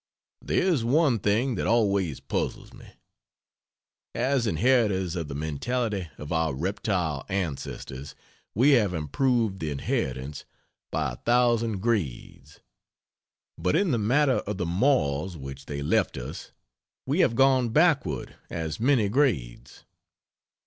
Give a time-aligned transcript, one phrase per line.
[0.41, 2.87] There is one thing that always puzzles me:
[4.15, 8.15] as inheritors of the mentality of our reptile ancestors
[8.55, 10.43] we have improved the inheritance
[10.91, 12.61] by a thousand grades;
[13.59, 16.51] but in the matter of the morals which they left us
[17.05, 19.83] we have gone backward as many grades.